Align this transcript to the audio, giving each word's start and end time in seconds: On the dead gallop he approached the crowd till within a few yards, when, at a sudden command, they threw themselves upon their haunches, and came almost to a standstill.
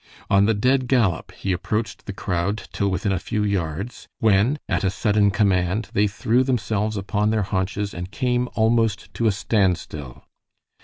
On 0.31 0.45
the 0.45 0.55
dead 0.55 0.87
gallop 0.87 1.31
he 1.31 1.51
approached 1.51 2.07
the 2.07 2.11
crowd 2.11 2.63
till 2.73 2.89
within 2.89 3.11
a 3.11 3.19
few 3.19 3.43
yards, 3.43 4.07
when, 4.17 4.57
at 4.67 4.83
a 4.83 4.89
sudden 4.89 5.29
command, 5.29 5.89
they 5.93 6.07
threw 6.07 6.43
themselves 6.43 6.97
upon 6.97 7.29
their 7.29 7.43
haunches, 7.43 7.93
and 7.93 8.09
came 8.09 8.49
almost 8.55 9.13
to 9.13 9.27
a 9.27 9.31
standstill. 9.31 10.25